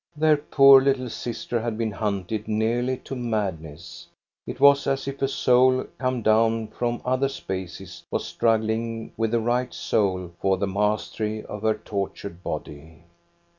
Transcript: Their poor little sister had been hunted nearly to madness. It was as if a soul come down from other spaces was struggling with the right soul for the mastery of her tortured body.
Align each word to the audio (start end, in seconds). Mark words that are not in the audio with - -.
Their 0.17 0.37
poor 0.37 0.81
little 0.81 1.11
sister 1.11 1.61
had 1.61 1.77
been 1.77 1.91
hunted 1.91 2.47
nearly 2.47 2.97
to 3.03 3.15
madness. 3.15 4.07
It 4.47 4.59
was 4.59 4.87
as 4.87 5.07
if 5.07 5.21
a 5.21 5.27
soul 5.27 5.85
come 5.99 6.23
down 6.23 6.69
from 6.69 7.03
other 7.05 7.29
spaces 7.29 8.03
was 8.09 8.25
struggling 8.25 9.13
with 9.15 9.29
the 9.29 9.39
right 9.39 9.71
soul 9.71 10.31
for 10.41 10.57
the 10.57 10.65
mastery 10.65 11.45
of 11.45 11.61
her 11.61 11.75
tortured 11.75 12.41
body. 12.41 13.03